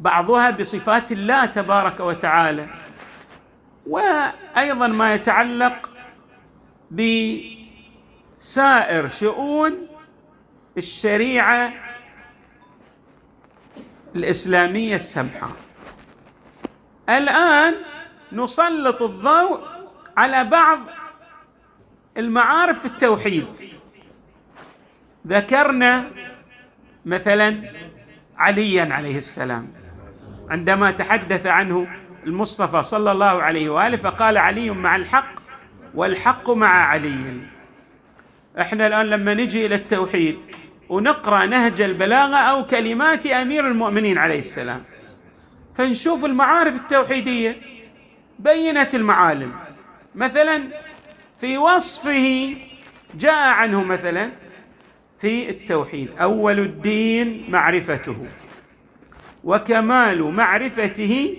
بعضها 0.00 0.50
بصفات 0.50 1.12
الله 1.12 1.46
تبارك 1.46 2.00
وتعالى 2.00 2.66
وأيضا 3.86 4.86
ما 4.86 5.14
يتعلق 5.14 5.90
بسائر 8.40 9.08
شؤون 9.08 9.86
الشريعة 10.78 11.83
الإسلامية 14.16 14.96
السمحة. 14.96 15.50
الآن 17.08 17.74
نسلط 18.32 19.02
الضوء 19.02 19.60
على 20.16 20.44
بعض 20.44 20.78
المعارف 22.16 22.78
في 22.78 22.84
التوحيد. 22.84 23.46
ذكرنا 25.26 26.10
مثلا 27.06 27.72
عليا 28.36 28.94
عليه 28.94 29.16
السلام. 29.16 29.72
عندما 30.48 30.90
تحدث 30.90 31.46
عنه 31.46 31.88
المصطفى 32.26 32.82
صلى 32.82 33.12
الله 33.12 33.42
عليه 33.42 33.68
وآله 33.68 33.96
فقال 33.96 34.38
علي 34.38 34.70
مع 34.70 34.96
الحق 34.96 35.34
والحق 35.94 36.50
مع 36.50 36.68
علي. 36.68 37.40
إحنا 38.60 38.86
الآن 38.86 39.06
لما 39.06 39.34
نجي 39.34 39.66
إلى 39.66 39.74
التوحيد 39.74 40.38
ونقرأ 40.88 41.46
نهج 41.46 41.80
البلاغة 41.80 42.36
أو 42.36 42.66
كلمات 42.66 43.26
أمير 43.26 43.68
المؤمنين 43.68 44.18
عليه 44.18 44.38
السلام. 44.38 44.82
فنشوف 45.74 46.24
المعارف 46.24 46.76
التوحيدية. 46.76 47.56
بينت 48.38 48.94
المعالم. 48.94 49.52
مثلا 50.14 50.62
في 51.38 51.58
وصفه 51.58 52.56
جاء 53.14 53.48
عنه 53.48 53.84
مثلا 53.84 54.30
في 55.18 55.48
التوحيد. 55.48 56.08
أول 56.20 56.58
الدين 56.58 57.44
معرفته. 57.48 58.26
وكمال 59.44 60.22
معرفته 60.22 61.36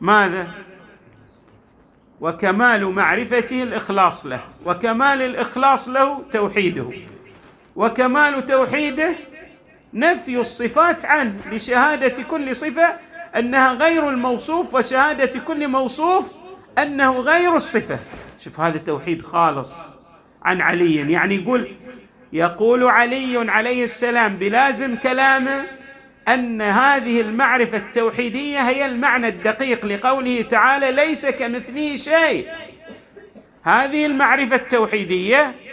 ماذا؟ 0.00 0.50
وكمال 2.20 2.86
معرفته 2.86 3.62
الإخلاص 3.62 4.26
له. 4.26 4.40
وكمال 4.64 5.22
الإخلاص 5.22 5.88
له 5.88 6.22
توحيده. 6.22 6.90
وكمال 7.76 8.46
توحيده 8.46 9.14
نفي 9.94 10.36
الصفات 10.36 11.04
عنه 11.04 11.34
لشهادة 11.52 12.22
كل 12.22 12.56
صفة 12.56 12.98
أنها 13.36 13.72
غير 13.72 14.08
الموصوف 14.08 14.74
وشهادة 14.74 15.40
كل 15.40 15.68
موصوف 15.68 16.32
أنه 16.78 17.20
غير 17.20 17.56
الصفة. 17.56 17.98
شوف 18.38 18.60
هذا 18.60 18.78
توحيد 18.78 19.22
خالص 19.22 19.72
عن 20.42 20.60
علي. 20.60 21.12
يعني 21.12 21.34
يقول 21.36 21.76
يقول 22.32 22.84
علي 22.84 23.50
عليه 23.50 23.84
السلام 23.84 24.36
بلازم 24.36 24.96
كلامه 24.96 25.64
أن 26.28 26.62
هذه 26.62 27.20
المعرفة 27.20 27.76
التوحيدية 27.76 28.68
هي 28.68 28.86
المعنى 28.86 29.28
الدقيق 29.28 29.86
لقوله 29.86 30.42
تعالى 30.42 30.92
ليس 30.92 31.26
كمثله 31.26 31.96
شيء. 31.96 32.48
هذه 33.62 34.06
المعرفة 34.06 34.56
التوحيدية 34.56 35.65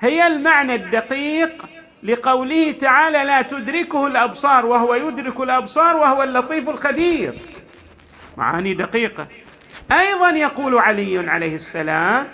هي 0.00 0.26
المعنى 0.26 0.74
الدقيق 0.74 1.66
لقوله 2.02 2.72
تعالى 2.72 3.24
لا 3.24 3.42
تدركه 3.42 4.06
الأبصار 4.06 4.66
وهو 4.66 4.94
يدرك 4.94 5.40
الأبصار 5.40 5.96
وهو 5.96 6.22
اللطيف 6.22 6.68
الخبير. 6.68 7.38
معاني 8.36 8.74
دقيقة. 8.74 9.26
أيضا 9.92 10.30
يقول 10.30 10.78
علي 10.78 11.30
عليه 11.30 11.54
السلام 11.54 12.28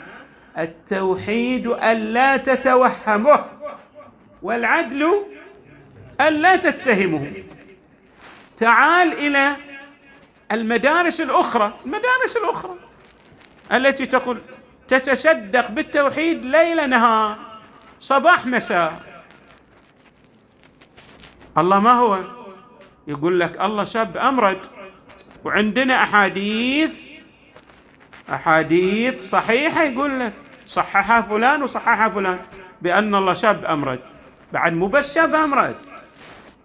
التوحيد 0.59 1.67
ألا 1.67 2.37
تتوهمه 2.37 3.45
والعدل 4.43 5.25
ألا 6.21 6.57
تتهمه. 6.57 7.33
تعال 8.57 9.13
إلى 9.13 9.57
المدارس 10.53 11.21
الأخرى 11.21 11.75
المدارس 11.85 12.37
الأخرى 12.37 12.75
التي 13.73 14.07
تقول 14.07 14.41
تتصدق 14.89 15.71
بالتوحيد 15.71 16.45
ليل 16.45 16.91
نهار. 16.91 17.52
صباح 18.03 18.47
مساء. 18.47 19.23
الله 21.59 21.79
ما 21.79 21.93
هو؟ 21.93 22.19
يقول 23.07 23.41
لك 23.41 23.61
الله 23.61 23.85
شاب 23.85 24.17
أمرد 24.17 24.59
وعندنا 25.45 26.03
أحاديث. 26.03 26.95
أحاديث 28.27 29.31
صحيحة 29.31 29.83
يقول 29.83 30.21
لك. 30.21 30.33
صححها 30.67 31.23
فلان 31.23 31.63
وصححها 31.63 32.09
فلان. 32.09 32.39
بأن 32.83 33.15
الله 33.15 33.33
شاب 33.33 33.65
أمرد 33.65 34.01
بعد 34.53 34.73
مو 34.73 34.87
بس 34.87 35.15
شاب 35.15 35.35
أمرد 35.35 35.77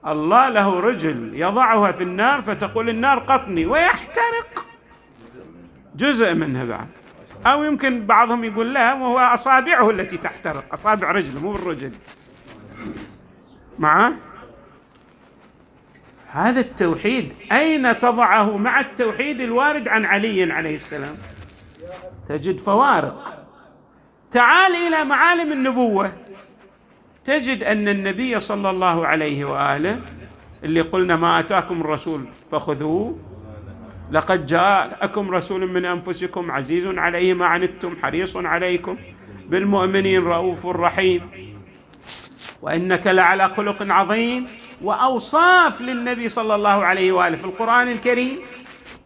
الله 0.08 0.50
له 0.50 0.80
رجل 0.80 1.32
يضعها 1.34 1.92
في 1.92 2.04
النار 2.04 2.42
فتقول 2.42 2.90
النار 2.90 3.20
قطني. 3.20 3.66
ويحترق. 3.66 4.66
جزء 5.96 6.34
منها 6.34 6.66
بعد. 6.66 6.88
أو 7.48 7.64
يمكن 7.64 8.06
بعضهم 8.06 8.44
يقول 8.44 8.74
لا 8.74 8.94
وهو 8.94 9.20
أصابعه 9.20 9.90
التي 9.90 10.18
تحترق 10.18 10.74
أصابع 10.74 11.12
رجله 11.12 11.42
مو 11.42 11.52
بالرجل. 11.52 11.92
معه 13.80 14.14
هذا 16.32 16.60
التوحيد 16.60 17.34
أين 17.52 18.00
تضعه 18.00 18.58
مع 18.58 18.80
التوحيد 18.80 19.42
الوارد 19.42 19.88
عن 19.88 20.06
علي 20.06 20.54
عليه 20.54 20.76
السلام؟ 20.76 21.16
تجد 22.30 22.60
فوارق. 22.60 23.48
تعال 24.32 24.76
إلى 24.76 25.06
معالم 25.06 25.52
النبوة. 25.52 26.14
تجد 27.26 27.64
أن 27.64 27.88
النبي 27.88 28.40
صلى 28.40 28.70
الله 28.70 29.08
عليه 29.08 29.46
وآله 29.46 30.02
اللي 30.64 30.82
قلنا 30.82 31.16
ما 31.16 31.40
أتاكم 31.40 31.82
الرسول 31.82 32.26
فخذوه 32.52 33.20
لقد 34.12 34.46
جاءكم 34.46 35.32
رسول 35.32 35.72
من 35.72 35.86
أنفسكم 35.86 36.52
عزيز 36.52 36.86
عليه 36.86 37.34
ما 37.34 37.46
عنتم 37.46 37.96
حريص 38.04 38.38
عليكم 38.38 38.98
بالمؤمنين 39.48 40.24
رؤوف 40.24 40.66
رحيم. 40.66 41.30
وإنك 42.62 43.08
لعلى 43.08 43.50
خلق 43.50 43.78
عظيم 43.82 44.46
وأوصاف 44.82 45.82
للنبي 45.82 46.30
صلى 46.30 46.56
الله 46.56 46.86
عليه 46.86 47.12
وآله. 47.12 47.38
في 47.38 47.46
القرآن 47.46 47.88
الكريم 47.88 48.40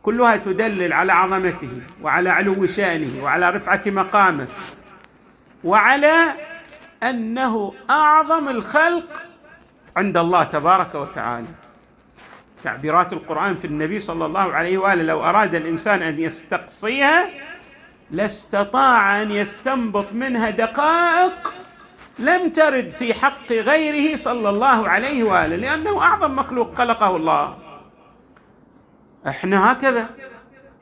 كلها 0.04 0.38
تدلل 0.38 0.94
على 0.94 1.14
عظمته 1.14 1.70
وعلى 2.02 2.30
علو 2.30 2.66
شأنه 2.66 3.24
وعلى 3.24 3.50
رفعة 3.50 3.82
مقامه 3.88 4.48
وعلى 5.64 6.34
أنه 7.04 7.74
أعظم 7.90 8.50
الخلق 8.50 9.22
عند 9.98 10.18
الله 10.18 10.44
تبارك 10.44 10.96
وتعالى. 10.96 11.48
تعبيرات 12.64 13.14
القرآن 13.14 13.56
في 13.56 13.66
النبي 13.66 14.00
صلى 14.00 14.26
الله 14.26 14.54
عليه 14.54 14.78
وآله. 14.78 15.04
لو 15.04 15.24
أراد 15.24 15.56
الإنسان 15.56 16.02
أن 16.02 16.20
يستقصيها 16.20 17.30
لاستطاع 18.12 19.22
أن 19.22 19.32
يستنبط 19.32 20.14
منها 20.14 20.50
دقائق 20.50 21.54
لم 22.20 22.50
ترد 22.50 22.90
في 22.90 23.14
حق 23.14 23.52
غيره 23.52 24.16
صلى 24.16 24.50
الله 24.50 24.90
عليه 24.90 25.24
وآله 25.24 25.56
لأنه 25.56 26.02
أعظم 26.02 26.36
مخلوق 26.36 26.76
خلقه 26.76 27.16
الله. 27.16 27.58
إحنا 29.28 29.72
هكذا. 29.72 30.10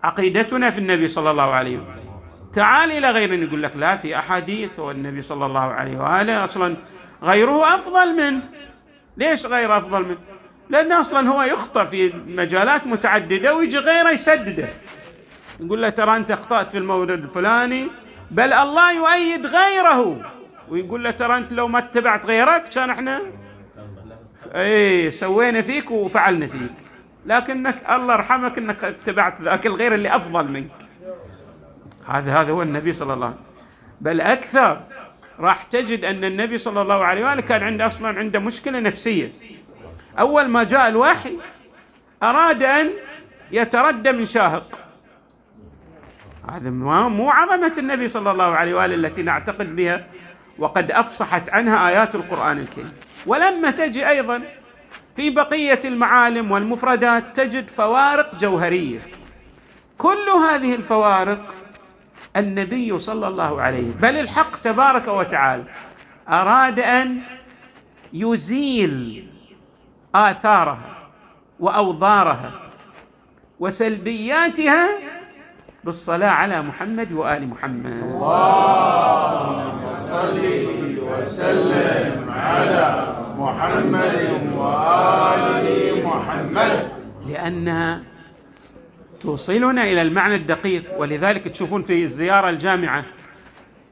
عقيدتنا 0.03 0.71
في 0.71 0.77
النبي 0.77 1.07
صلى 1.07 1.31
الله 1.31 1.43
عليه 1.43 1.77
وسلم 1.77 2.09
تعال 2.53 2.91
إلى 2.91 3.11
غيرنا 3.11 3.45
يقول 3.45 3.63
لك 3.63 3.75
لا 3.75 3.95
في 3.97 4.19
أحاديث 4.19 4.79
والنبي 4.79 5.21
صلى 5.21 5.45
الله 5.45 5.61
عليه 5.61 5.97
وآله 5.97 6.43
أصلا 6.43 6.77
غيره 7.23 7.75
أفضل 7.75 8.15
منه 8.15 8.41
ليش 9.17 9.45
غيره 9.45 9.77
أفضل 9.77 10.05
منه 10.05 10.17
لأنه 10.69 11.01
أصلا 11.01 11.29
هو 11.29 11.41
يخطأ 11.41 11.85
في 11.85 12.13
مجالات 12.27 12.87
متعددة 12.87 13.55
ويجي 13.55 13.77
غيره 13.77 14.09
يسدده. 14.09 14.67
يقول 15.59 15.81
له 15.81 15.89
ترى 15.89 16.17
أنت 16.17 16.31
أخطأت 16.31 16.71
في 16.71 16.77
المورد 16.77 17.09
الفلاني 17.09 17.87
بل 18.31 18.53
الله 18.53 18.91
يؤيد 18.91 19.45
غيره. 19.45 20.31
ويقول 20.69 21.03
له 21.03 21.11
ترى 21.11 21.37
أنت 21.37 21.53
لو 21.53 21.67
ما 21.67 21.79
اتبعت 21.79 22.25
غيرك 22.25 22.63
كان 22.69 22.89
إحنا 22.89 23.21
إيه 24.55 25.09
سوينا 25.09 25.61
فيك 25.61 25.91
وفعلنا 25.91 26.47
فيك. 26.47 26.71
لكنك 27.25 27.91
الله 27.91 28.13
يرحمك 28.13 28.57
إنك 28.57 28.83
اتبعت 28.83 29.41
ذاك 29.41 29.65
الغير 29.65 29.93
اللي 29.93 30.15
أفضل 30.15 30.47
منك. 30.51 30.71
هذا 32.07 32.41
هذا 32.41 32.51
هو 32.51 32.61
النبي 32.61 32.93
صلى 32.93 33.13
الله 33.13 33.25
عليه 33.25 33.35
وسلم. 33.35 33.45
بل 34.01 34.21
أكثر 34.21 34.81
راح 35.39 35.63
تجد 35.63 36.05
أن 36.05 36.23
النبي 36.23 36.57
صلى 36.57 36.81
الله 36.81 37.03
عليه 37.05 37.25
وآله 37.25 37.41
كان 37.41 37.63
عنده 37.63 37.87
أصلا 37.87 38.19
عنده 38.19 38.39
مشكلة 38.39 38.79
نفسية. 38.79 39.31
أول 40.19 40.47
ما 40.47 40.63
جاء 40.63 40.87
الوحي 40.87 41.37
أراد 42.23 42.63
أن 42.63 42.89
يتردى 43.51 44.11
من 44.11 44.25
شاهق. 44.25 44.79
هذا 46.51 46.69
مو 46.69 47.29
عظمة 47.29 47.73
النبي 47.77 48.07
صلى 48.07 48.31
الله 48.31 48.55
عليه 48.55 48.73
وآله 48.73 48.95
التي 48.95 49.21
نعتقد 49.21 49.75
بها 49.75 50.07
وقد 50.59 50.91
أفصحت 50.91 51.49
عنها 51.49 51.89
آيات 51.89 52.15
القرآن 52.15 52.59
الكريم. 52.59 52.91
ولما 53.25 53.71
تجي 53.71 54.09
أيضا 54.09 54.41
في 55.15 55.29
بقية 55.29 55.79
المعالم 55.85 56.51
والمفردات 56.51 57.35
تجد 57.35 57.69
فوارق 57.69 58.35
جوهرية. 58.35 58.99
كل 59.97 60.29
هذه 60.49 60.75
الفوارق 60.75 61.55
النبي 62.37 62.99
صلى 62.99 63.27
الله 63.27 63.61
عليه 63.61 63.91
بل 64.01 64.17
الحق 64.17 64.57
تبارك 64.57 65.07
وتعالى 65.07 65.63
أراد 66.29 66.79
أن 66.79 67.21
يزيل 68.13 69.28
آثارها 70.15 71.09
وأوضارها 71.59 72.51
وسلبياتها 73.59 74.89
بالصلاة 75.83 76.29
على 76.29 76.61
محمد 76.61 77.11
وآل 77.11 77.47
محمد. 77.49 78.03
اللهم 78.03 79.81
صل 79.99 80.39
وسلم 81.09 82.29
على 82.29 83.15
محمد 83.37 84.19
وال 84.55 86.05
محمد 86.05 86.91
لأنها 87.27 88.03
توصلنا 89.21 89.83
إلى 89.83 90.01
المعنى 90.01 90.35
الدقيق 90.35 90.83
ولذلك 90.97 91.47
تشوفون 91.47 91.83
في 91.83 92.03
الزيارة 92.03 92.49
الجامعة 92.49 93.05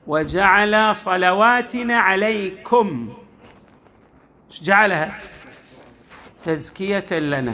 وجعل 0.08 0.95
صلواتنا 0.95 1.97
عليكم. 1.99 3.13
جعلها؟ 4.62 5.19
تزكية 6.47 7.05
لنا 7.12 7.53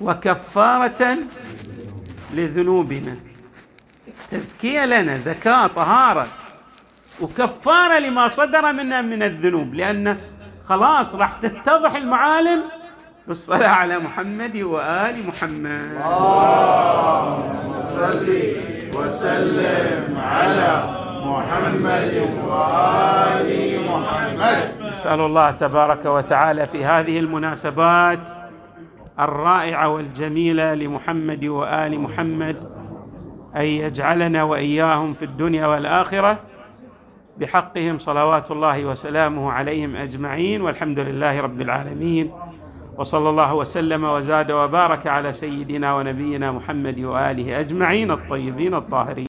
وكفارة 0.00 1.18
لذنوبنا. 2.34 3.16
تزكية 4.30 4.84
لنا 4.84 5.18
زكاة 5.18 5.66
طهارة. 5.66 6.26
وكفارة 7.20 7.98
لما 7.98 8.28
صدر 8.28 8.72
منا 8.72 9.02
من 9.02 9.22
الذنوب 9.22 9.74
لأن 9.74 10.18
خلاص 10.68 11.14
راح 11.14 11.32
تتضح 11.32 11.96
المعالم. 11.96 12.62
بالصلاة 13.28 13.68
على 13.68 13.98
محمد 13.98 14.56
وآل 14.56 15.26
محمد. 15.26 16.02
اللهم 16.04 17.72
صل 17.82 18.28
وسلم 18.94 20.18
على 20.18 20.96
محمد 21.24 22.28
وآل 22.44 23.80
محمد. 23.88 24.81
نسأل 25.02 25.20
الله 25.20 25.50
تبارك 25.50 26.04
وتعالى 26.04 26.66
في 26.66 26.84
هذه 26.84 27.18
المناسبات 27.18 28.30
الرائعة 29.20 29.88
والجميلة 29.88 30.74
لمحمد 30.74 31.44
وآل 31.44 32.00
محمد 32.00 32.56
أن 33.56 33.62
يجعلنا 33.62 34.42
وإياهم 34.42 35.12
في 35.12 35.24
الدنيا 35.24 35.66
والآخرة. 35.66 36.38
بحقهم 37.38 37.98
صلوات 37.98 38.50
الله 38.50 38.84
وسلامه 38.84 39.52
عليهم 39.52 39.96
أجمعين. 39.96 40.62
والحمد 40.62 40.98
لله 40.98 41.40
رب 41.40 41.60
العالمين. 41.60 42.30
وصلى 42.98 43.30
الله 43.30 43.54
وسلم 43.54 44.04
وزاد 44.04 44.50
وبارك 44.50 45.06
على 45.06 45.32
سيدنا 45.32 45.94
ونبينا 45.94 46.52
محمد 46.52 47.00
وآله 47.00 47.60
أجمعين 47.60 48.10
الطيبين 48.10 48.74
الطاهرين. 48.74 49.18